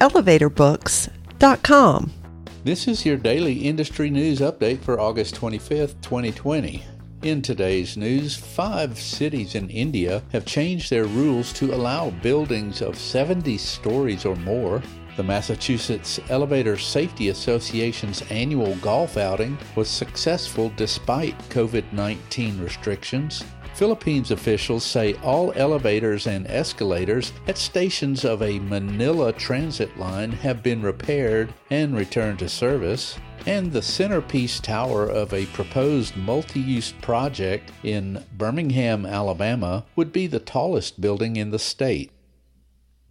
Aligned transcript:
elevatorbooks.com. 0.00 2.12
This 2.64 2.88
is 2.88 3.06
your 3.06 3.16
daily 3.16 3.60
industry 3.60 4.10
news 4.10 4.40
update 4.40 4.80
for 4.80 4.98
August 4.98 5.36
25th, 5.36 5.94
2020. 6.02 6.82
In 7.22 7.40
today's 7.40 7.96
news, 7.96 8.36
five 8.36 8.98
cities 8.98 9.54
in 9.54 9.70
India 9.70 10.22
have 10.32 10.44
changed 10.44 10.90
their 10.90 11.06
rules 11.06 11.52
to 11.54 11.74
allow 11.74 12.10
buildings 12.10 12.82
of 12.82 12.98
70 12.98 13.56
stories 13.58 14.24
or 14.24 14.36
more. 14.36 14.82
The 15.16 15.22
Massachusetts 15.22 16.20
Elevator 16.28 16.76
Safety 16.76 17.30
Association's 17.30 18.22
annual 18.30 18.76
golf 18.76 19.16
outing 19.16 19.56
was 19.74 19.88
successful 19.88 20.70
despite 20.76 21.38
COVID 21.48 21.90
19 21.90 22.60
restrictions. 22.60 23.42
Philippines 23.76 24.30
officials 24.30 24.84
say 24.84 25.14
all 25.22 25.54
elevators 25.56 26.26
and 26.26 26.46
escalators 26.48 27.32
at 27.46 27.56
stations 27.56 28.26
of 28.26 28.42
a 28.42 28.58
Manila 28.58 29.32
transit 29.32 29.98
line 29.98 30.32
have 30.32 30.62
been 30.62 30.82
repaired 30.82 31.52
and 31.70 31.96
returned 31.96 32.38
to 32.40 32.48
service. 32.48 33.18
And 33.46 33.72
the 33.72 33.82
centerpiece 33.82 34.60
tower 34.60 35.08
of 35.08 35.32
a 35.32 35.46
proposed 35.46 36.16
multi 36.16 36.60
use 36.60 36.92
project 36.92 37.70
in 37.82 38.22
Birmingham, 38.36 39.06
Alabama, 39.06 39.86
would 39.94 40.12
be 40.12 40.26
the 40.26 40.40
tallest 40.40 41.00
building 41.00 41.36
in 41.36 41.52
the 41.52 41.58
state. 41.58 42.10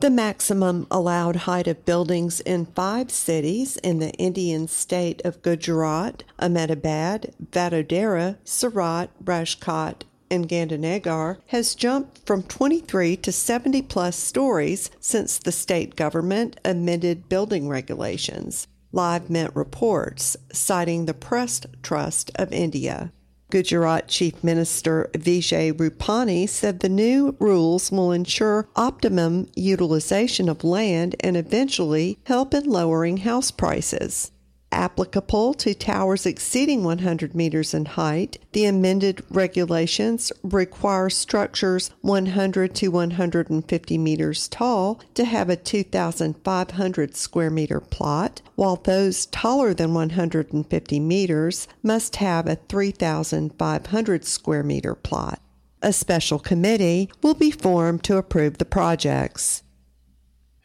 The 0.00 0.10
maximum 0.10 0.86
allowed 0.92 1.34
height 1.34 1.66
of 1.66 1.84
buildings 1.84 2.38
in 2.38 2.66
five 2.66 3.10
cities 3.10 3.78
in 3.78 3.98
the 3.98 4.12
Indian 4.12 4.68
state 4.68 5.20
of 5.24 5.42
Gujarat, 5.42 6.22
Ahmedabad, 6.38 7.34
Vadodara, 7.50 8.36
Surat, 8.44 9.10
Rajkot, 9.24 10.02
and 10.30 10.48
Gandhinagar 10.48 11.38
has 11.46 11.74
jumped 11.74 12.24
from 12.24 12.44
23 12.44 13.16
to 13.16 13.32
70 13.32 13.82
plus 13.82 14.16
stories 14.16 14.88
since 15.00 15.36
the 15.36 15.50
state 15.50 15.96
government 15.96 16.60
amended 16.64 17.28
building 17.28 17.68
regulations. 17.68 18.68
Live 18.92 19.28
Mint 19.28 19.50
reports, 19.56 20.36
citing 20.52 21.06
the 21.06 21.14
Press 21.14 21.60
Trust 21.82 22.30
of 22.36 22.52
India. 22.52 23.12
Gujarat 23.50 24.08
Chief 24.08 24.44
Minister 24.44 25.08
Vijay 25.14 25.72
Rupani 25.72 26.46
said 26.46 26.80
the 26.80 26.88
new 26.88 27.34
rules 27.38 27.90
will 27.90 28.12
ensure 28.12 28.68
optimum 28.76 29.48
utilization 29.56 30.48
of 30.50 30.64
land 30.64 31.16
and 31.20 31.36
eventually 31.36 32.18
help 32.26 32.52
in 32.52 32.64
lowering 32.64 33.18
house 33.18 33.50
prices 33.50 34.30
applicable 34.72 35.54
to 35.54 35.74
towers 35.74 36.26
exceeding 36.26 36.84
100 36.84 37.34
meters 37.34 37.74
in 37.74 37.84
height. 37.84 38.38
The 38.52 38.66
amended 38.66 39.22
regulations 39.30 40.32
require 40.42 41.10
structures 41.10 41.90
100 42.00 42.74
to 42.76 42.88
150 42.88 43.98
meters 43.98 44.48
tall 44.48 45.00
to 45.14 45.24
have 45.24 45.48
a 45.48 45.56
2,500 45.56 47.16
square 47.16 47.50
meter 47.50 47.80
plot, 47.80 48.42
while 48.54 48.76
those 48.76 49.26
taller 49.26 49.74
than 49.74 49.94
150 49.94 51.00
meters 51.00 51.68
must 51.82 52.16
have 52.16 52.46
a 52.46 52.56
3,500 52.56 54.24
square 54.24 54.62
meter 54.62 54.94
plot. 54.94 55.40
A 55.80 55.92
special 55.92 56.40
committee 56.40 57.08
will 57.22 57.34
be 57.34 57.52
formed 57.52 58.02
to 58.04 58.16
approve 58.16 58.58
the 58.58 58.64
projects. 58.64 59.62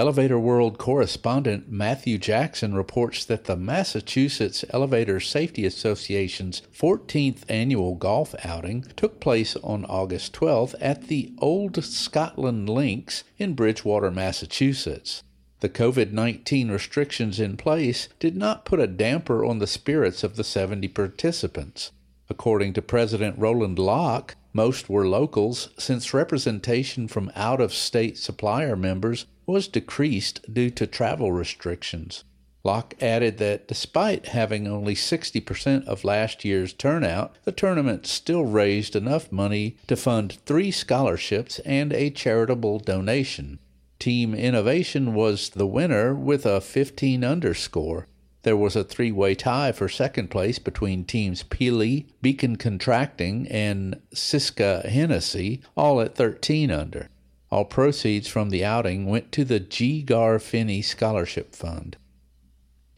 Elevator 0.00 0.38
World 0.38 0.78
correspondent 0.78 1.70
Matthew 1.70 2.16
Jackson 2.16 2.74
reports 2.74 3.22
that 3.26 3.44
the 3.44 3.54
Massachusetts 3.54 4.64
Elevator 4.70 5.20
Safety 5.20 5.66
Association's 5.66 6.62
14th 6.74 7.42
annual 7.50 7.96
golf 7.96 8.34
outing 8.42 8.80
took 8.96 9.20
place 9.20 9.56
on 9.56 9.84
August 9.84 10.32
12th 10.32 10.74
at 10.80 11.08
the 11.08 11.34
Old 11.36 11.84
Scotland 11.84 12.70
Links 12.70 13.24
in 13.36 13.52
Bridgewater, 13.52 14.10
Massachusetts. 14.10 15.22
The 15.60 15.68
COVID 15.68 16.12
19 16.12 16.70
restrictions 16.70 17.38
in 17.38 17.58
place 17.58 18.08
did 18.18 18.38
not 18.38 18.64
put 18.64 18.80
a 18.80 18.86
damper 18.86 19.44
on 19.44 19.58
the 19.58 19.66
spirits 19.66 20.24
of 20.24 20.36
the 20.36 20.44
70 20.44 20.88
participants. 20.88 21.92
According 22.30 22.72
to 22.72 22.80
President 22.80 23.38
Roland 23.38 23.78
Locke, 23.78 24.34
most 24.54 24.88
were 24.88 25.06
locals 25.06 25.68
since 25.76 26.14
representation 26.14 27.06
from 27.06 27.30
out 27.36 27.60
of 27.60 27.74
state 27.74 28.16
supplier 28.16 28.76
members 28.76 29.26
was 29.50 29.68
decreased 29.68 30.52
due 30.52 30.70
to 30.70 30.86
travel 30.86 31.32
restrictions. 31.32 32.24
Locke 32.62 32.94
added 33.00 33.38
that 33.38 33.66
despite 33.66 34.28
having 34.28 34.68
only 34.68 34.94
60% 34.94 35.86
of 35.86 36.04
last 36.04 36.44
year's 36.44 36.74
turnout, 36.74 37.36
the 37.44 37.52
tournament 37.52 38.06
still 38.06 38.44
raised 38.44 38.94
enough 38.94 39.32
money 39.32 39.76
to 39.86 39.96
fund 39.96 40.38
three 40.44 40.70
scholarships 40.70 41.58
and 41.60 41.92
a 41.92 42.10
charitable 42.10 42.78
donation. 42.78 43.58
Team 43.98 44.34
Innovation 44.34 45.14
was 45.14 45.50
the 45.50 45.66
winner 45.66 46.14
with 46.14 46.44
a 46.44 46.60
15 46.60 47.24
underscore. 47.24 48.06
There 48.42 48.56
was 48.56 48.76
a 48.76 48.84
three 48.84 49.12
way 49.12 49.34
tie 49.34 49.72
for 49.72 49.88
second 49.88 50.30
place 50.30 50.58
between 50.58 51.04
teams 51.04 51.42
Peelle, 51.42 52.04
Beacon 52.22 52.56
Contracting, 52.56 53.46
and 53.48 54.00
Syska 54.14 54.86
Hennessy, 54.86 55.60
all 55.76 56.00
at 56.00 56.14
13 56.14 56.70
under. 56.70 57.10
All 57.50 57.64
proceeds 57.64 58.28
from 58.28 58.50
the 58.50 58.64
outing 58.64 59.06
went 59.06 59.32
to 59.32 59.44
the 59.44 59.58
G. 59.58 60.02
Gar 60.02 60.38
Finney 60.38 60.82
Scholarship 60.82 61.54
Fund. 61.54 61.96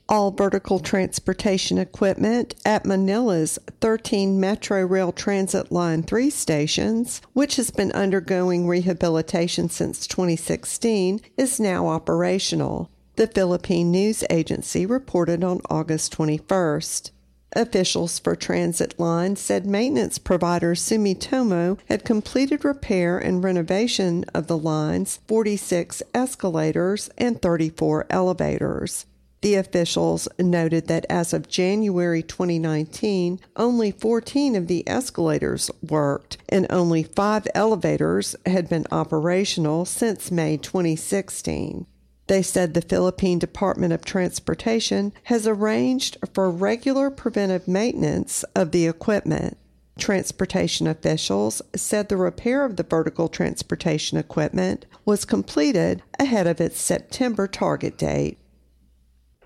All 0.09 0.31
vertical 0.31 0.79
transportation 0.79 1.79
equipment 1.79 2.55
at 2.67 2.85
Manila's 2.85 3.59
13 3.81 4.39
Metro 4.39 4.85
Rail 4.85 5.11
Transit 5.11 5.73
Line 5.73 6.03
3 6.03 6.29
stations, 6.29 7.23
which 7.33 7.57
has 7.57 7.71
been 7.71 7.93
undergoing 7.93 8.69
rehabilitation 8.69 9.71
since 9.71 10.07
2016, 10.07 11.23
is 11.39 11.59
now 11.59 11.89
operational. 11.89 12.91
The 13.17 13.27
Philippine 13.27 13.91
News 13.91 14.23
Agency 14.29 14.85
reported 14.85 15.43
on 15.43 15.63
August 15.71 16.15
21st. 16.17 17.11
Officials 17.55 18.19
for 18.19 18.35
Transit 18.35 18.99
Line 18.99 19.37
said 19.37 19.67
maintenance 19.67 20.19
provider 20.19 20.75
Sumitomo 20.75 21.79
had 21.87 22.05
completed 22.05 22.65
repair 22.65 23.19
and 23.19 23.45
renovation 23.45 24.25
of 24.33 24.47
the 24.47 24.57
line's 24.57 25.21
46 25.29 26.03
escalators 26.15 27.11
and 27.19 27.43
34 27.43 28.07
elevators. 28.09 29.07
The 29.43 29.57
officials 29.57 30.29
noted 30.39 30.87
that 30.87 31.05
as 31.11 31.33
of 31.33 31.49
January 31.49 32.23
2019, 32.23 33.41
only 33.57 33.91
14 33.91 34.55
of 34.55 34.69
the 34.69 34.89
escalators 34.89 35.69
worked 35.83 36.39
and 36.49 36.65
only 36.71 37.03
five 37.03 37.49
elevators 37.53 38.37
had 38.47 38.69
been 38.69 38.87
operational 38.93 39.85
since 39.85 40.31
May 40.31 40.57
2016. 40.57 41.87
They 42.33 42.41
said 42.41 42.73
the 42.73 42.81
Philippine 42.81 43.39
Department 43.39 43.93
of 43.93 44.07
Transportation 44.07 45.13
has 45.25 45.47
arranged 45.47 46.17
for 46.33 46.51
regular 46.51 47.11
preventive 47.11 47.69
maintenance 47.69 48.43
of 48.57 48.71
the 48.71 48.87
equipment. 48.87 49.59
Transportation 49.99 50.87
officials 50.87 51.61
said 51.77 52.09
the 52.09 52.17
repair 52.17 52.65
of 52.65 52.77
the 52.77 52.85
vertical 52.85 53.29
transportation 53.29 54.17
equipment 54.17 54.87
was 55.05 55.27
completed 55.27 56.03
ahead 56.19 56.47
of 56.47 56.59
its 56.59 56.81
September 56.81 57.47
target 57.47 57.99
date. 57.99 58.39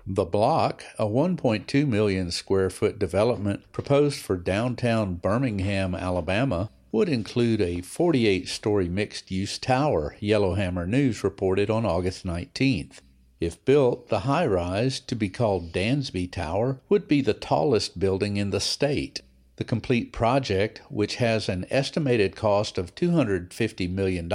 The 0.05 0.23
Block, 0.23 0.85
a 0.97 1.07
1.2 1.07 1.85
million 1.85 2.31
square 2.31 2.69
foot 2.69 2.97
development 2.97 3.69
proposed 3.73 4.21
for 4.21 4.37
downtown 4.37 5.15
Birmingham, 5.15 5.93
Alabama, 5.93 6.69
would 6.97 7.09
include 7.09 7.61
a 7.61 7.79
48 7.81 8.47
story 8.47 8.89
mixed 8.89 9.29
use 9.29 9.59
tower, 9.59 10.15
Yellowhammer 10.19 10.87
News 10.87 11.23
reported 11.23 11.69
on 11.69 11.85
August 11.85 12.25
19th. 12.25 13.01
If 13.39 13.63
built, 13.65 14.09
the 14.09 14.21
high 14.21 14.47
rise, 14.47 14.99
to 15.01 15.13
be 15.13 15.29
called 15.29 15.71
Dansby 15.71 16.31
Tower, 16.31 16.81
would 16.89 17.07
be 17.07 17.21
the 17.21 17.35
tallest 17.35 17.99
building 17.99 18.37
in 18.37 18.49
the 18.49 18.59
state. 18.59 19.21
The 19.57 19.63
complete 19.63 20.11
project, 20.11 20.81
which 20.87 21.15
has 21.15 21.49
an 21.49 21.65
estimated 21.71 22.35
cost 22.35 22.77
of 22.77 22.93
$250 22.93 23.89
million, 23.89 24.31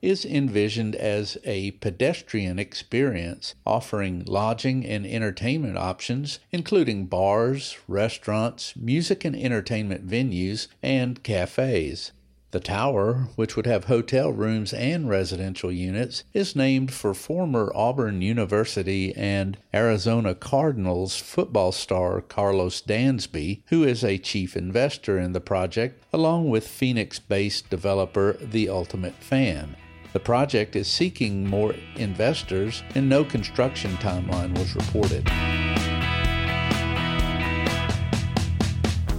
is 0.00 0.24
envisioned 0.24 0.94
as 0.94 1.36
a 1.44 1.72
pedestrian 1.72 2.60
experience, 2.60 3.56
offering 3.66 4.24
lodging 4.24 4.86
and 4.86 5.04
entertainment 5.04 5.78
options, 5.78 6.38
including 6.52 7.06
bars, 7.06 7.76
restaurants, 7.88 8.76
music 8.76 9.24
and 9.24 9.34
entertainment 9.34 10.06
venues, 10.06 10.68
and 10.80 11.24
cafes. 11.24 12.12
The 12.52 12.60
tower, 12.60 13.28
which 13.34 13.56
would 13.56 13.64
have 13.64 13.84
hotel 13.84 14.30
rooms 14.30 14.74
and 14.74 15.08
residential 15.08 15.72
units, 15.72 16.24
is 16.34 16.54
named 16.54 16.92
for 16.92 17.14
former 17.14 17.72
Auburn 17.74 18.20
University 18.20 19.16
and 19.16 19.56
Arizona 19.72 20.34
Cardinals 20.34 21.16
football 21.16 21.72
star 21.72 22.20
Karlos 22.20 22.82
Dansby, 22.82 23.62
who 23.68 23.84
is 23.84 24.04
a 24.04 24.18
chief 24.18 24.54
investor 24.54 25.18
in 25.18 25.32
the 25.32 25.40
project, 25.40 26.04
along 26.12 26.50
with 26.50 26.68
Phoenix 26.68 27.18
based 27.18 27.70
developer 27.70 28.34
The 28.34 28.68
Ultimate 28.68 29.14
Fan. 29.14 29.74
The 30.12 30.20
project 30.20 30.76
is 30.76 30.88
seeking 30.88 31.48
more 31.48 31.74
investors, 31.96 32.82
and 32.94 33.08
no 33.08 33.24
construction 33.24 33.92
timeline 33.92 34.58
was 34.58 34.76
reported. 34.76 35.26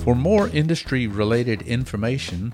For 0.03 0.13
more 0.13 0.49
industry 0.49 1.07
related 1.07 1.63
information, 1.63 2.53